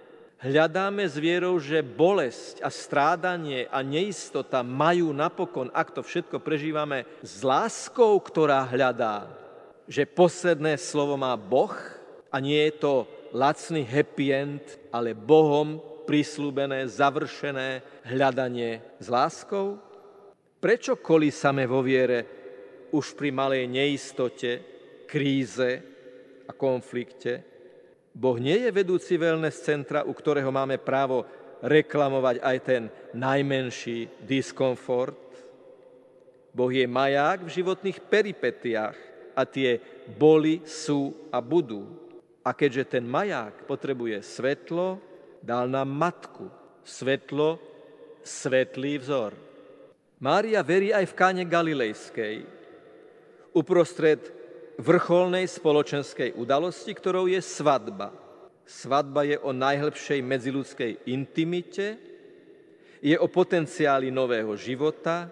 hľadáme 0.42 1.06
s 1.06 1.16
vierou, 1.22 1.62
že 1.62 1.86
bolesť 1.86 2.66
a 2.66 2.70
strádanie 2.74 3.70
a 3.70 3.86
neistota 3.86 4.66
majú 4.66 5.14
napokon, 5.14 5.70
ak 5.70 5.94
to 5.94 6.02
všetko 6.02 6.42
prežívame, 6.42 7.06
s 7.22 7.46
láskou, 7.46 8.18
ktorá 8.18 8.66
hľadá, 8.66 9.30
že 9.86 10.10
posledné 10.10 10.82
slovo 10.82 11.16
má 11.16 11.38
Boh 11.38 11.74
a 12.34 12.38
nie 12.42 12.58
je 12.70 12.74
to 12.82 12.94
lacný 13.32 13.86
happy 13.86 14.28
end, 14.34 14.64
ale 14.90 15.14
Bohom 15.14 15.80
prislúbené, 16.10 16.90
završené 16.90 17.86
hľadanie 18.10 18.82
s 18.98 19.08
láskou? 19.08 19.78
Prečo 20.62 20.98
kolísame 20.98 21.66
vo 21.70 21.82
viere 21.86 22.26
už 22.92 23.14
pri 23.18 23.30
malej 23.34 23.66
neistote, 23.70 24.52
kríze 25.06 25.72
a 26.46 26.52
konflikte? 26.54 27.51
Boh 28.12 28.38
nie 28.40 28.68
je 28.68 28.70
vedúci 28.72 29.16
wellness 29.16 29.64
centra, 29.64 30.04
u 30.04 30.12
ktorého 30.12 30.52
máme 30.52 30.76
právo 30.78 31.24
reklamovať 31.64 32.44
aj 32.44 32.58
ten 32.64 32.84
najmenší 33.16 34.24
diskomfort. 34.28 35.20
Boh 36.52 36.72
je 36.72 36.84
maják 36.84 37.48
v 37.48 37.54
životných 37.62 38.04
peripetiách, 38.12 39.12
a 39.36 39.48
tie 39.48 39.80
boli, 40.18 40.64
sú 40.68 41.30
a 41.32 41.40
budú. 41.40 41.88
A 42.42 42.52
keďže 42.58 42.98
ten 42.98 43.06
maják 43.06 43.66
potrebuje 43.70 44.20
svetlo, 44.26 44.98
dal 45.42 45.70
nám 45.70 45.88
matku. 45.88 46.50
Svetlo, 46.82 47.62
svetlý 48.26 48.98
vzor. 48.98 49.38
Mária 50.22 50.62
verí 50.66 50.90
aj 50.90 51.06
v 51.14 51.18
káne 51.18 51.44
Galilejskej. 51.46 52.46
Uprostred 53.54 54.22
vrcholnej 54.82 55.46
spoločenskej 55.46 56.34
udalosti, 56.34 56.92
ktorou 56.98 57.30
je 57.30 57.38
svadba. 57.38 58.10
Svadba 58.66 59.22
je 59.30 59.38
o 59.38 59.54
najhlbšej 59.54 60.20
medziludskej 60.26 60.92
intimite, 61.14 62.02
je 63.02 63.14
o 63.18 63.28
potenciáli 63.30 64.10
nového 64.10 64.58
života, 64.58 65.30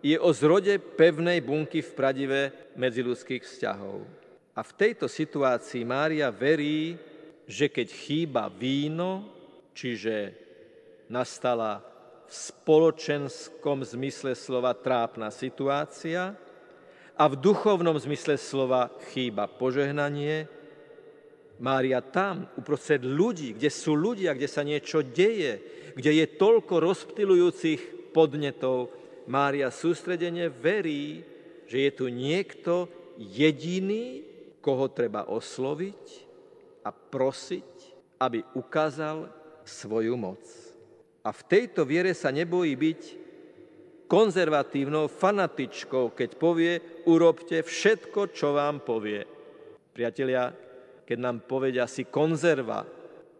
je 0.00 0.16
o 0.16 0.30
zrode 0.30 0.78
pevnej 0.78 1.42
bunky 1.42 1.82
v 1.82 1.90
pradive 1.92 2.40
medziludských 2.78 3.42
vzťahov. 3.42 4.06
A 4.54 4.60
v 4.62 4.72
tejto 4.78 5.06
situácii 5.06 5.82
Mária 5.86 6.30
verí, 6.30 6.94
že 7.50 7.66
keď 7.66 7.88
chýba 7.90 8.46
víno, 8.50 9.26
čiže 9.74 10.34
nastala 11.10 11.82
v 12.26 12.32
spoločenskom 12.32 13.82
zmysle 13.82 14.38
slova 14.38 14.70
trápna 14.74 15.34
situácia 15.34 16.38
a 17.20 17.28
v 17.28 17.36
duchovnom 17.36 18.00
zmysle 18.00 18.40
slova 18.40 18.88
chýba 19.12 19.44
požehnanie, 19.44 20.48
Mária 21.60 22.00
tam, 22.00 22.48
uprostred 22.56 23.04
ľudí, 23.04 23.52
kde 23.52 23.68
sú 23.68 23.92
ľudia, 23.92 24.32
kde 24.32 24.48
sa 24.48 24.64
niečo 24.64 25.04
deje, 25.04 25.60
kde 25.92 26.16
je 26.16 26.26
toľko 26.40 26.80
rozptilujúcich 26.80 28.08
podnetov, 28.16 28.88
Mária 29.28 29.68
sústredene 29.68 30.48
verí, 30.48 31.20
že 31.68 31.84
je 31.84 31.90
tu 31.92 32.08
niekto 32.08 32.88
jediný, 33.20 34.24
koho 34.64 34.88
treba 34.88 35.28
osloviť 35.28 36.02
a 36.80 36.88
prosiť, 36.88 37.70
aby 38.16 38.40
ukázal 38.56 39.28
svoju 39.68 40.16
moc. 40.16 40.40
A 41.20 41.36
v 41.36 41.42
tejto 41.44 41.84
viere 41.84 42.16
sa 42.16 42.32
nebojí 42.32 42.72
byť 42.72 43.00
konzervatívnou 44.10 45.06
fanatičkou, 45.06 46.18
keď 46.18 46.30
povie, 46.34 46.82
urobte 47.06 47.62
všetko, 47.62 48.34
čo 48.34 48.50
vám 48.50 48.82
povie. 48.82 49.22
Priatelia, 49.94 50.50
keď 51.06 51.18
nám 51.22 51.46
povedia 51.46 51.86
si 51.86 52.10
konzerva, 52.10 52.82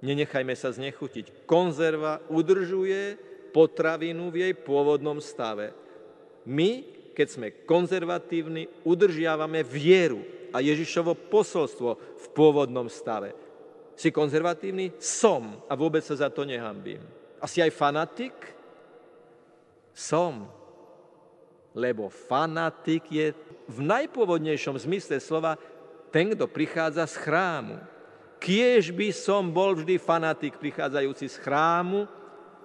nenechajme 0.06 0.54
sa 0.54 0.70
znechutiť. 0.70 1.42
Konzerva 1.42 2.22
udržuje 2.30 3.18
potravinu 3.50 4.30
v 4.30 4.46
jej 4.46 4.54
pôvodnom 4.54 5.18
stave. 5.18 5.74
My, 6.46 6.86
keď 7.18 7.26
sme 7.26 7.48
konzervatívni, 7.66 8.70
udržiavame 8.86 9.66
vieru 9.66 10.22
a 10.54 10.62
Ježišovo 10.62 11.18
posolstvo 11.18 11.90
v 11.98 12.26
pôvodnom 12.30 12.86
stave. 12.86 13.34
Si 13.98 14.14
konzervatívny? 14.14 14.96
Som 15.02 15.66
a 15.66 15.74
vôbec 15.74 16.06
sa 16.06 16.14
za 16.14 16.30
to 16.30 16.46
nehambím. 16.46 17.02
A 17.42 17.50
si 17.50 17.58
aj 17.58 17.74
fanatik? 17.74 18.32
Som. 19.92 20.59
Lebo 21.70 22.10
fanatik 22.10 23.06
je 23.06 23.30
v 23.70 23.78
najpôvodnejšom 23.86 24.74
zmysle 24.74 25.22
slova 25.22 25.54
ten, 26.10 26.34
kto 26.34 26.50
prichádza 26.50 27.06
z 27.06 27.16
chrámu. 27.22 27.76
Kiež 28.42 28.90
by 28.90 29.14
som 29.14 29.52
bol 29.52 29.78
vždy 29.78 30.00
fanatik 30.00 30.58
prichádzajúci 30.58 31.30
z 31.30 31.36
chrámu, 31.38 32.08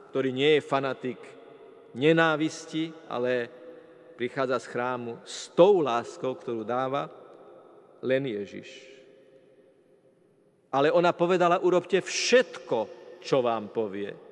ktorý 0.10 0.32
nie 0.32 0.58
je 0.58 0.62
fanatik 0.64 1.20
nenávisti, 1.94 2.90
ale 3.12 3.52
prichádza 4.16 4.64
z 4.64 4.72
chrámu 4.72 5.20
s 5.28 5.52
tou 5.52 5.84
láskou, 5.84 6.34
ktorú 6.34 6.64
dáva 6.64 7.12
len 8.02 8.24
Ježiš. 8.26 8.68
Ale 10.72 10.92
ona 10.92 11.16
povedala, 11.16 11.62
urobte 11.64 12.00
všetko, 12.00 12.78
čo 13.24 13.40
vám 13.44 13.72
povie. 13.72 14.25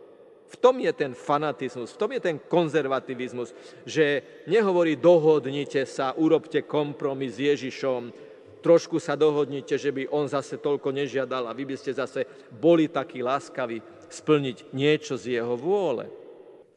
V 0.53 0.55
tom 0.61 0.77
je 0.77 0.93
ten 0.93 1.17
fanatizmus, 1.17 1.97
v 1.97 1.99
tom 1.99 2.11
je 2.13 2.21
ten 2.21 2.37
konzervativizmus, 2.37 3.57
že 3.89 4.21
nehovorí 4.45 4.93
dohodnite 4.93 5.81
sa, 5.89 6.13
urobte 6.13 6.61
kompromis 6.61 7.41
s 7.41 7.49
Ježišom, 7.49 8.13
trošku 8.61 9.01
sa 9.01 9.17
dohodnite, 9.17 9.75
že 9.75 9.89
by 9.89 10.13
on 10.13 10.29
zase 10.29 10.61
toľko 10.61 10.93
nežiadal 10.93 11.49
a 11.49 11.57
vy 11.57 11.73
by 11.73 11.75
ste 11.75 11.97
zase 11.97 12.29
boli 12.53 12.85
takí 12.85 13.25
láskaví 13.25 13.81
splniť 14.13 14.71
niečo 14.71 15.17
z 15.17 15.41
jeho 15.41 15.57
vôle. 15.57 16.07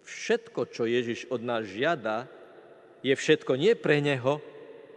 Všetko, 0.08 0.72
čo 0.72 0.88
Ježiš 0.88 1.28
od 1.28 1.44
nás 1.44 1.68
žiada, 1.68 2.24
je 3.04 3.12
všetko 3.12 3.60
nie 3.60 3.76
pre 3.76 4.00
neho, 4.00 4.40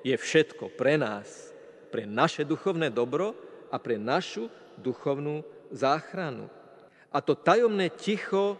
je 0.07 0.15
všetko 0.15 0.71
pre 0.79 0.95
nás, 0.95 1.51
pre 1.91 2.07
naše 2.07 2.47
duchovné 2.47 2.89
dobro 2.89 3.35
a 3.69 3.75
pre 3.75 3.99
našu 3.99 4.47
duchovnú 4.79 5.43
záchranu. 5.69 6.47
A 7.11 7.19
to 7.19 7.35
tajomné 7.35 7.91
ticho 7.91 8.57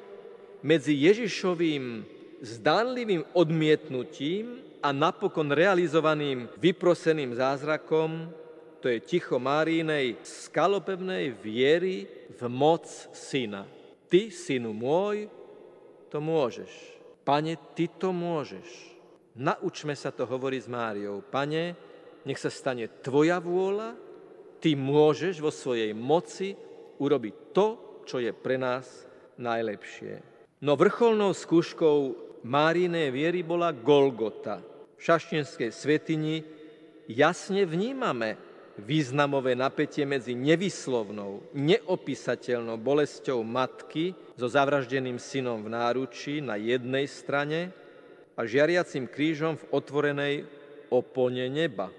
medzi 0.62 0.96
Ježišovým 0.96 2.04
zdánlivým 2.40 3.24
odmietnutím 3.36 4.64
a 4.80 4.96
napokon 4.96 5.52
realizovaným 5.52 6.48
vyproseným 6.56 7.36
zázrakom, 7.36 8.32
to 8.80 8.88
je 8.88 9.04
ticho 9.04 9.36
Márínej 9.36 10.24
skalopevnej 10.24 11.36
viery 11.36 12.08
v 12.32 12.42
moc 12.48 12.88
syna. 13.12 13.68
Ty, 14.08 14.32
synu 14.32 14.72
môj, 14.72 15.28
to 16.08 16.24
môžeš. 16.24 16.72
Pane, 17.28 17.60
ty 17.76 17.92
to 17.92 18.16
môžeš. 18.16 18.96
Naučme 19.36 19.94
sa 19.94 20.16
to 20.16 20.24
hovoriť 20.24 20.62
s 20.64 20.72
Máriou. 20.72 21.20
Pane, 21.22 21.76
nech 22.24 22.40
sa 22.40 22.48
stane 22.48 22.88
tvoja 23.04 23.38
vôľa, 23.44 24.00
ty 24.64 24.80
môžeš 24.80 25.44
vo 25.44 25.52
svojej 25.52 25.92
moci 25.92 26.56
urobiť 27.00 27.36
to, 27.52 27.68
čo 28.08 28.24
je 28.24 28.32
pre 28.32 28.56
nás 28.56 28.88
najlepšie. 29.38 30.39
No 30.60 30.76
vrcholnou 30.76 31.32
skúškou 31.32 32.28
Márinej 32.44 33.16
viery 33.16 33.44
bola 33.44 33.72
Golgota. 33.72 34.60
V 34.96 35.02
šaštinskej 35.04 35.72
svetini 35.72 36.44
jasne 37.08 37.64
vnímame 37.64 38.36
významové 38.80 39.56
napätie 39.56 40.04
medzi 40.04 40.36
nevyslovnou, 40.36 41.44
neopísateľnou 41.56 42.76
bolesťou 42.80 43.44
matky 43.44 44.16
so 44.36 44.48
zavraždeným 44.48 45.20
synom 45.20 45.64
v 45.64 45.72
náručí 45.72 46.44
na 46.44 46.56
jednej 46.60 47.08
strane 47.08 47.72
a 48.36 48.44
žiariacim 48.44 49.08
krížom 49.08 49.60
v 49.60 49.68
otvorenej 49.72 50.36
opone 50.92 51.48
neba. 51.48 51.92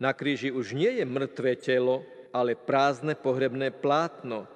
Na 0.00 0.16
kríži 0.16 0.48
už 0.48 0.76
nie 0.76 1.00
je 1.00 1.04
mŕtve 1.04 1.56
telo, 1.60 2.04
ale 2.32 2.56
prázdne 2.56 3.12
pohrebné 3.16 3.68
plátno, 3.68 4.48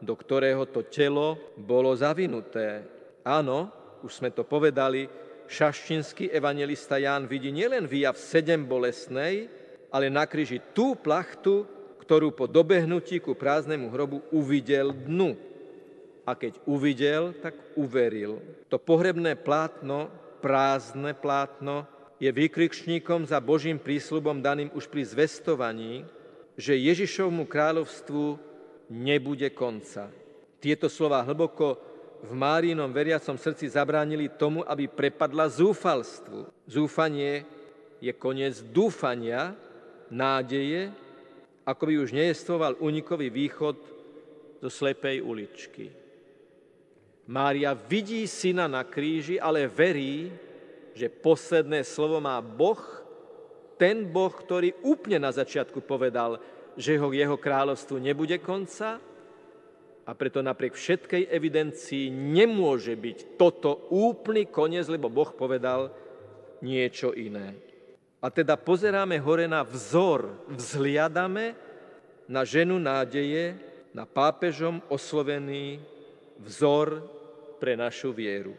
do 0.00 0.16
ktorého 0.16 0.64
to 0.64 0.80
telo 0.88 1.36
bolo 1.60 1.92
zavinuté. 1.92 2.84
Áno, 3.20 3.68
už 4.00 4.24
sme 4.24 4.32
to 4.32 4.42
povedali, 4.48 5.06
šaštinský 5.46 6.32
evangelista 6.32 6.96
Ján 6.96 7.28
vidí 7.28 7.52
nielen 7.52 7.84
výjav 7.84 8.16
sedem 8.16 8.64
bolesnej, 8.64 9.52
ale 9.92 10.08
na 10.08 10.24
kríži 10.24 10.62
tú 10.72 10.96
plachtu, 10.96 11.68
ktorú 12.00 12.32
po 12.32 12.48
dobehnutí 12.48 13.20
ku 13.20 13.36
prázdnemu 13.36 13.86
hrobu 13.92 14.18
uvidel 14.32 14.90
dnu. 14.90 15.36
A 16.24 16.32
keď 16.38 16.58
uvidel, 16.64 17.34
tak 17.38 17.58
uveril. 17.74 18.38
To 18.70 18.78
pohrebné 18.78 19.34
plátno, 19.34 20.08
prázdne 20.40 21.12
plátno, 21.12 21.84
je 22.20 22.28
výkričníkom 22.28 23.24
za 23.24 23.40
Božím 23.40 23.80
prísľubom 23.80 24.44
daným 24.44 24.68
už 24.76 24.92
pri 24.92 25.02
zvestovaní, 25.08 26.04
že 26.54 26.76
Ježišovmu 26.76 27.48
kráľovstvu 27.48 28.49
nebude 28.90 29.48
konca. 29.54 30.10
Tieto 30.58 30.90
slova 30.90 31.22
hlboko 31.22 31.78
v 32.20 32.32
Márinom 32.36 32.92
veriacom 32.92 33.38
srdci 33.40 33.70
zabránili 33.70 34.28
tomu, 34.36 34.60
aby 34.66 34.90
prepadla 34.90 35.48
zúfalstvu. 35.48 36.52
Zúfanie 36.68 37.48
je 38.02 38.12
koniec 38.12 38.60
dúfania, 38.60 39.56
nádeje, 40.12 40.92
ako 41.64 41.82
by 41.86 41.94
už 42.02 42.10
nejestvoval 42.12 42.76
unikový 42.82 43.30
východ 43.30 43.76
zo 44.60 44.68
slepej 44.68 45.22
uličky. 45.24 45.88
Mária 47.30 47.72
vidí 47.78 48.26
syna 48.26 48.66
na 48.66 48.82
kríži, 48.82 49.38
ale 49.38 49.70
verí, 49.70 50.34
že 50.98 51.06
posledné 51.06 51.86
slovo 51.86 52.18
má 52.18 52.42
Boh, 52.42 52.82
ten 53.78 54.04
Boh, 54.04 54.34
ktorý 54.34 54.76
úplne 54.84 55.22
na 55.24 55.32
začiatku 55.32 55.80
povedal, 55.80 56.42
že 56.76 56.98
ho 56.98 57.10
jeho 57.10 57.36
kráľovstvu 57.38 57.96
nebude 57.98 58.38
konca, 58.42 59.00
a 60.10 60.16
preto 60.18 60.42
napriek 60.42 60.74
všetkej 60.74 61.30
evidencii 61.30 62.10
nemôže 62.10 62.98
byť 62.98 63.38
toto 63.38 63.86
úplný 63.94 64.50
koniec, 64.50 64.90
lebo 64.90 65.06
Boh 65.06 65.30
povedal 65.30 65.94
niečo 66.66 67.14
iné. 67.14 67.54
A 68.18 68.26
teda 68.28 68.58
pozeráme 68.58 69.22
hore 69.22 69.46
na 69.46 69.62
vzor, 69.62 70.50
vzliadame 70.50 71.54
na 72.26 72.42
ženu 72.42 72.82
nádeje, 72.82 73.54
na 73.94 74.02
pápežom 74.02 74.82
oslovený 74.90 75.78
vzor 76.42 77.06
pre 77.62 77.78
našu 77.78 78.10
vieru. 78.10 78.58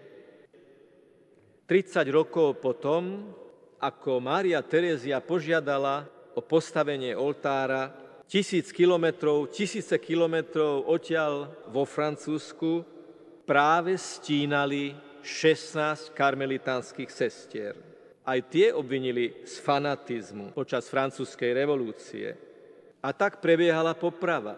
30 1.67 2.04
rokov 2.12 2.63
potom, 2.63 3.32
ako 3.80 4.24
Mária 4.24 4.60
Terezia 4.63 5.19
požiadala 5.19 6.08
o 6.36 6.41
postavenie 6.41 7.15
oltára 7.15 7.91
tisíc 8.32 8.72
kilometrov, 8.72 9.52
tisíce 9.52 10.00
kilometrov 10.00 10.88
odtiaľ 10.88 11.52
vo 11.67 11.84
Francúzsku 11.84 12.88
práve 13.44 14.00
stínali 14.00 14.96
16 15.20 16.15
karmelitánskych 16.15 17.12
sestier. 17.12 17.76
Aj 18.24 18.39
tie 18.48 18.72
obvinili 18.72 19.44
z 19.44 19.60
fanatizmu 19.60 20.56
počas 20.56 20.88
francúzskej 20.88 21.52
revolúcie. 21.52 22.38
A 23.02 23.12
tak 23.12 23.44
prebiehala 23.44 23.98
poprava. 23.98 24.56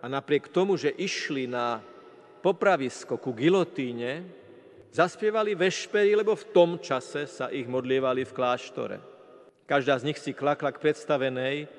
A 0.00 0.08
napriek 0.08 0.48
tomu, 0.48 0.78
že 0.78 0.94
išli 0.96 1.50
na 1.50 1.82
popravisko 2.42 3.20
ku 3.20 3.36
gilotíne, 3.36 4.24
zaspievali 4.90 5.52
vešpery, 5.52 6.16
lebo 6.16 6.32
v 6.32 6.48
tom 6.50 6.70
čase 6.80 7.28
sa 7.28 7.52
ich 7.52 7.68
modlievali 7.68 8.24
v 8.24 8.32
kláštore. 8.32 9.11
Každá 9.66 9.98
z 9.98 10.06
nich 10.10 10.18
si 10.18 10.34
klakla 10.34 10.74
k 10.74 10.82
predstavenej 10.82 11.70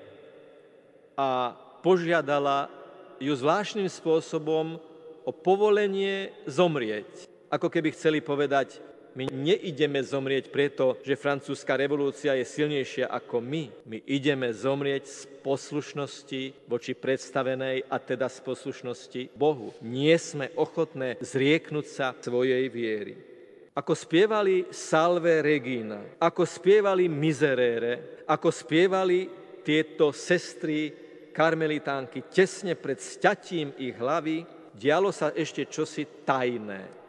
a 1.19 1.53
požiadala 1.83 2.71
ju 3.19 3.35
zvláštnym 3.35 3.87
spôsobom 3.91 4.79
o 5.23 5.31
povolenie 5.31 6.31
zomrieť. 6.47 7.27
Ako 7.51 7.69
keby 7.69 7.93
chceli 7.93 8.19
povedať, 8.19 8.81
my 9.13 9.29
neideme 9.29 10.01
zomrieť 10.01 10.49
preto, 10.49 10.97
že 11.05 11.13
francúzska 11.13 11.77
revolúcia 11.77 12.33
je 12.33 12.49
silnejšia 12.49 13.05
ako 13.13 13.45
my. 13.45 13.69
My 13.85 14.01
ideme 14.09 14.49
zomrieť 14.49 15.03
z 15.05 15.19
poslušnosti 15.45 16.65
voči 16.65 16.97
predstavenej 16.97 17.85
a 17.93 18.01
teda 18.01 18.25
z 18.25 18.41
poslušnosti 18.41 19.21
Bohu. 19.37 19.69
Nie 19.85 20.17
sme 20.17 20.49
ochotné 20.57 21.21
zrieknúť 21.21 21.85
sa 21.85 22.07
svojej 22.17 22.65
viery. 22.73 23.32
Ako 23.73 23.97
spievali 23.97 24.69
Salve 24.69 25.41
Regina, 25.41 26.17
ako 26.21 26.45
spievali 26.45 27.09
Miserere, 27.09 28.23
ako 28.29 28.53
spievali 28.53 29.25
tieto 29.65 30.13
sestry 30.13 30.93
karmelitánky 31.33 32.29
tesne 32.29 32.77
pred 32.77 33.01
sťatím 33.01 33.73
ich 33.81 33.97
hlavy, 33.97 34.45
dialo 34.77 35.09
sa 35.09 35.33
ešte 35.33 35.65
čosi 35.65 36.05
tajné 36.21 37.03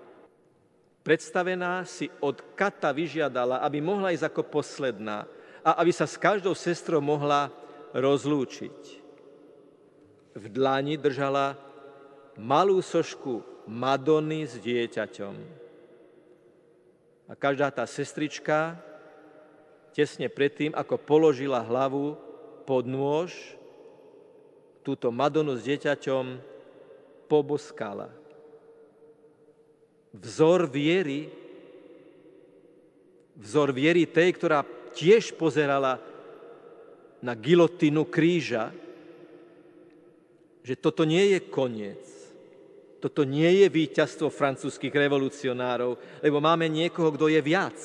predstavená 1.05 1.85
si 1.85 2.09
od 2.25 2.57
Kata 2.57 2.91
vyžiadala, 2.97 3.61
aby 3.61 3.85
mohla 3.85 4.11
ísť 4.11 4.33
ako 4.33 4.43
posledná 4.49 5.29
a 5.61 5.77
aby 5.85 5.93
sa 5.93 6.09
s 6.09 6.17
každou 6.17 6.57
sestrou 6.57 7.05
mohla 7.05 7.53
rozlúčiť. 7.93 9.05
V 10.35 10.45
dlani 10.51 10.97
držala 10.97 11.55
malú 12.41 12.81
sošku 12.81 13.45
Madony 13.69 14.49
s 14.49 14.59
dieťaťom. 14.59 15.64
A 17.29 17.33
každá 17.33 17.73
tá 17.73 17.89
sestrička 17.89 18.77
tesne 19.97 20.29
predtým, 20.29 20.77
ako 20.77 21.01
položila 21.01 21.65
hlavu 21.65 22.19
pod 22.69 22.85
nôž, 22.85 23.33
túto 24.85 25.09
Madonu 25.09 25.57
s 25.57 25.65
dieťaťom 25.65 26.25
poboskala 27.25 28.13
vzor 30.15 30.71
viery, 30.71 31.27
vzor 33.35 33.75
viery 33.75 34.07
tej, 34.07 34.31
ktorá 34.39 34.63
tiež 34.95 35.35
pozerala 35.35 35.99
na 37.19 37.35
gilotinu 37.35 38.07
kríža, 38.07 38.71
že 40.63 40.79
toto 40.79 41.03
nie 41.03 41.35
je 41.35 41.41
koniec. 41.43 42.05
Toto 43.05 43.21
nie 43.29 43.61
je 43.61 43.69
víťazstvo 43.69 44.33
francúzských 44.33 44.97
revolucionárov, 44.97 46.25
lebo 46.25 46.41
máme 46.41 46.73
niekoho, 46.73 47.13
kto 47.13 47.29
je 47.29 47.45
viac. 47.45 47.77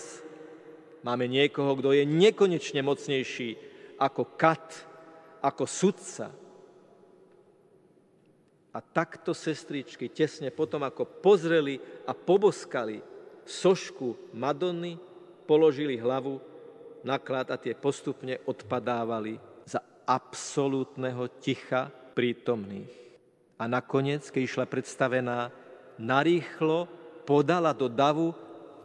Máme 1.03 1.27
niekoho, 1.27 1.75
kto 1.75 1.91
je 1.91 2.08
nekonečne 2.08 2.79
mocnejší 2.79 3.60
ako 3.99 4.39
kat, 4.39 4.88
ako 5.43 5.67
sudca, 5.67 6.32
a 8.69 8.79
takto 8.79 9.34
sestričky 9.34 10.13
tesne 10.13 10.53
potom, 10.53 10.86
ako 10.86 11.03
pozreli 11.19 11.82
a 12.05 12.13
poboskali 12.13 13.01
sošku 13.43 14.32
Madony, 14.38 14.95
položili 15.49 15.97
hlavu 15.97 16.38
na 17.01 17.17
klad 17.17 17.49
a 17.49 17.58
tie 17.58 17.73
postupne 17.73 18.38
odpadávali 18.45 19.41
za 19.65 19.82
absolútneho 20.05 21.27
ticha 21.41 21.89
prítomných. 22.13 23.09
A 23.60 23.67
nakoniec, 23.67 24.24
keď 24.32 24.41
išla 24.48 24.65
predstavená, 24.65 25.52
narýchlo 26.00 26.88
podala 27.28 27.76
do 27.76 27.91
davu 27.91 28.32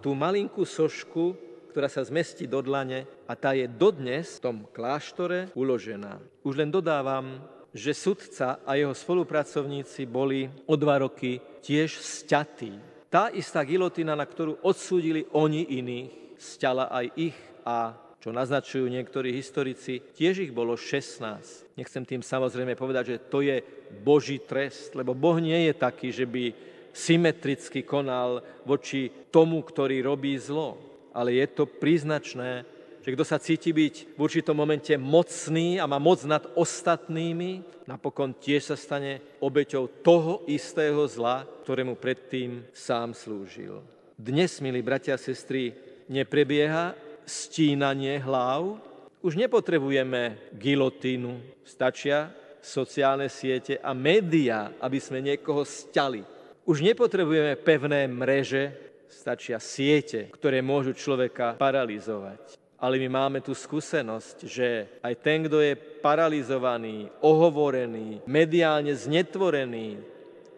tú 0.02 0.18
malinkú 0.18 0.66
sošku, 0.66 1.38
ktorá 1.70 1.86
sa 1.86 2.02
zmestí 2.02 2.50
do 2.50 2.58
dlane 2.58 3.06
a 3.30 3.38
tá 3.38 3.54
je 3.54 3.70
dodnes 3.70 4.26
v 4.36 4.42
tom 4.42 4.56
kláštore 4.74 5.54
uložená. 5.54 6.18
Už 6.42 6.58
len 6.58 6.74
dodávam, 6.74 7.38
že 7.74 7.94
sudca 7.94 8.62
a 8.62 8.78
jeho 8.78 8.94
spolupracovníci 8.94 10.06
boli 10.06 10.46
o 10.66 10.74
dva 10.74 11.02
roky 11.02 11.42
tiež 11.62 11.98
sťatí. 11.98 12.78
Tá 13.10 13.30
istá 13.30 13.62
gilotina, 13.62 14.14
na 14.14 14.26
ktorú 14.26 14.62
odsúdili 14.62 15.26
oni 15.34 15.66
iných, 15.78 16.38
sťala 16.38 16.90
aj 16.90 17.06
ich 17.14 17.38
a 17.66 17.94
čo 18.24 18.32
naznačujú 18.32 18.88
niektorí 18.88 19.36
historici, 19.36 20.00
tiež 20.00 20.48
ich 20.48 20.52
bolo 20.56 20.80
16. 20.80 21.76
Nechcem 21.76 22.08
tým 22.08 22.24
samozrejme 22.24 22.72
povedať, 22.72 23.04
že 23.12 23.24
to 23.28 23.44
je 23.44 23.60
Boží 24.00 24.40
trest, 24.40 24.96
lebo 24.96 25.12
Boh 25.12 25.36
nie 25.36 25.68
je 25.68 25.74
taký, 25.76 26.08
že 26.08 26.24
by 26.24 26.56
symetricky 26.88 27.84
konal 27.84 28.40
voči 28.64 29.12
tomu, 29.28 29.60
ktorý 29.60 30.00
robí 30.00 30.32
zlo. 30.40 30.80
Ale 31.12 31.36
je 31.36 31.44
to 31.52 31.68
príznačné, 31.68 32.64
že 33.04 33.12
kto 33.12 33.28
sa 33.28 33.36
cíti 33.36 33.76
byť 33.76 34.16
v 34.16 34.18
určitom 34.24 34.56
momente 34.56 34.96
mocný 34.96 35.76
a 35.76 35.84
má 35.84 36.00
moc 36.00 36.24
nad 36.24 36.48
ostatnými, 36.56 37.84
napokon 37.84 38.32
tiež 38.40 38.72
sa 38.72 38.76
stane 38.80 39.20
obeťou 39.44 40.00
toho 40.00 40.48
istého 40.48 41.04
zla, 41.12 41.44
ktorému 41.68 42.00
predtým 42.00 42.64
sám 42.72 43.12
slúžil. 43.12 43.84
Dnes, 44.16 44.64
milí 44.64 44.80
bratia 44.80 45.12
a 45.12 45.20
sestry, 45.20 45.76
neprebieha 46.08 46.96
stínanie 47.24 48.20
hlav, 48.20 48.78
už 49.24 49.40
nepotrebujeme 49.40 50.52
gilotínu, 50.52 51.64
stačia 51.64 52.28
sociálne 52.60 53.28
siete 53.28 53.80
a 53.80 53.92
média, 53.92 54.72
aby 54.80 55.00
sme 55.00 55.20
niekoho 55.20 55.64
stiali. 55.64 56.24
Už 56.64 56.80
nepotrebujeme 56.80 57.60
pevné 57.60 58.08
mreže, 58.08 58.72
stačia 59.08 59.60
siete, 59.60 60.32
ktoré 60.32 60.64
môžu 60.64 60.96
človeka 60.96 61.56
paralizovať. 61.60 62.56
Ale 62.80 63.00
my 63.00 63.08
máme 63.08 63.38
tú 63.40 63.56
skúsenosť, 63.56 64.36
že 64.44 64.68
aj 65.00 65.14
ten, 65.24 65.48
kto 65.48 65.60
je 65.64 65.72
paralizovaný, 66.04 67.08
ohovorený, 67.24 68.20
mediálne 68.28 68.92
znetvorený, 68.92 70.00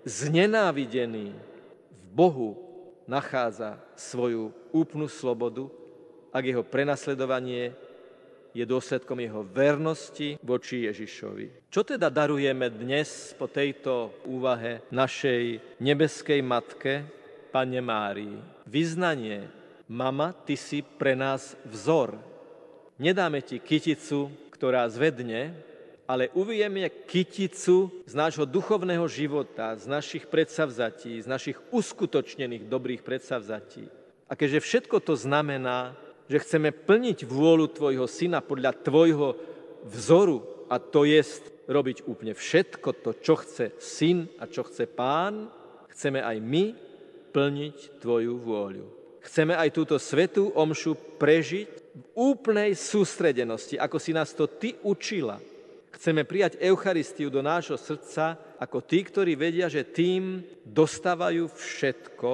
znenávidený, 0.03 1.35
v 1.91 2.07
Bohu 2.11 2.59
nachádza 3.07 3.79
svoju 3.95 4.51
úplnú 4.75 5.07
slobodu, 5.07 5.71
ak 6.37 6.44
jeho 6.44 6.61
prenasledovanie 6.61 7.72
je 8.53 8.64
dôsledkom 8.68 9.16
jeho 9.16 9.40
vernosti 9.40 10.37
voči 10.44 10.85
Ježišovi. 10.85 11.72
Čo 11.72 11.81
teda 11.81 12.12
darujeme 12.12 12.68
dnes 12.68 13.33
po 13.40 13.49
tejto 13.49 14.12
úvahe 14.29 14.85
našej 14.92 15.77
nebeskej 15.81 16.44
matke, 16.44 17.09
Pane 17.49 17.81
Márii? 17.81 18.37
Vyznanie 18.68 19.49
mama, 19.88 20.37
ty 20.37 20.61
si 20.61 20.85
pre 20.85 21.16
nás 21.16 21.57
vzor. 21.64 22.20
Nedáme 23.01 23.40
ti 23.40 23.57
kyticu, 23.57 24.29
ktorá 24.53 24.85
zvedne, 24.92 25.57
ale 26.05 26.29
uvieme 26.37 26.88
kyticu 27.09 28.05
z 28.05 28.12
nášho 28.12 28.44
duchovného 28.44 29.05
života, 29.09 29.72
z 29.77 29.88
našich 29.88 30.29
predsavzatí, 30.29 31.16
z 31.16 31.29
našich 31.29 31.57
uskutočnených 31.72 32.68
dobrých 32.68 33.01
predsavzatí. 33.05 33.88
A 34.27 34.33
keďže 34.37 34.64
všetko 34.64 34.96
to 35.01 35.14
znamená, 35.16 35.94
že 36.27 36.43
chceme 36.43 36.75
plniť 36.75 37.27
vôľu 37.27 37.71
Tvojho 37.71 38.07
syna 38.11 38.43
podľa 38.43 38.75
Tvojho 38.83 39.29
vzoru, 39.87 40.67
a 40.67 40.83
to 40.83 41.07
je 41.07 41.23
robiť 41.71 42.07
úplne 42.11 42.35
všetko 42.35 42.89
to, 43.03 43.11
čo 43.23 43.39
chce 43.39 43.79
syn 43.79 44.27
a 44.43 44.51
čo 44.51 44.67
chce 44.67 44.91
pán, 44.91 45.47
chceme 45.95 46.19
aj 46.23 46.37
my 46.43 46.65
plniť 47.31 48.03
Tvoju 48.03 48.35
vôľu. 48.43 48.87
Chceme 49.23 49.59
aj 49.59 49.75
túto 49.75 49.99
svetú 49.99 50.55
omšu 50.55 51.19
prežiť 51.19 51.71
v 51.95 52.05
úplnej 52.15 52.79
sústredenosti, 52.79 53.75
ako 53.75 53.99
si 53.99 54.15
nás 54.15 54.31
to 54.31 54.47
Ty 54.47 54.79
učila. 54.87 55.43
Chceme 55.97 56.23
prijať 56.23 56.61
Eucharistiu 56.61 57.33
do 57.33 57.43
nášho 57.43 57.75
srdca 57.75 58.39
ako 58.61 58.85
tí, 58.85 59.03
ktorí 59.03 59.35
vedia, 59.35 59.67
že 59.67 59.83
tým 59.83 60.45
dostávajú 60.62 61.51
všetko, 61.51 62.31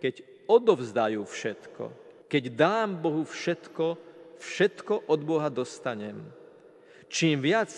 keď 0.00 0.14
odovzdajú 0.48 1.20
všetko. 1.20 2.01
Keď 2.32 2.56
dám 2.56 2.96
Bohu 2.96 3.28
všetko, 3.28 4.00
všetko 4.40 5.04
od 5.04 5.20
Boha 5.20 5.52
dostanem. 5.52 6.16
Čím 7.12 7.44
viac 7.44 7.68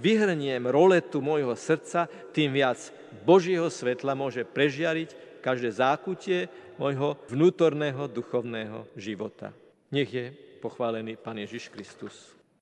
vyhrniem 0.00 0.64
roletu 0.64 1.20
môjho 1.20 1.52
srdca, 1.52 2.08
tým 2.32 2.56
viac 2.56 2.80
Božieho 3.28 3.68
svetla 3.68 4.16
môže 4.16 4.48
prežiariť 4.48 5.42
každé 5.44 5.76
zákutie, 5.76 6.48
môjho 6.80 7.20
vnútorného 7.28 8.08
duchovného 8.08 8.88
života. 8.96 9.52
Nech 9.92 10.08
je 10.08 10.32
pochválený 10.64 11.20
Pán 11.20 11.36
Ježiš 11.36 11.68
Kristus. 11.68 12.37